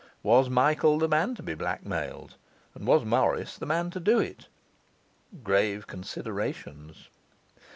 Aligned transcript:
Was 0.23 0.49
Michael 0.49 0.97
the 0.97 1.07
man 1.07 1.35
to 1.35 1.43
be 1.43 1.53
blackmailed? 1.53 2.35
and 2.73 2.87
was 2.87 3.05
Morris 3.05 3.55
the 3.55 3.67
man 3.67 3.91
to 3.91 3.99
do 3.99 4.17
it? 4.17 4.47
Grave 5.43 5.85
considerations. 5.85 7.07